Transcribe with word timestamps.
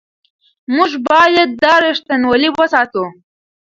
موږ 0.75 0.91
باید 1.07 1.49
دا 1.63 1.73
رښتینولي 1.85 2.49
وساتو. 2.57 3.05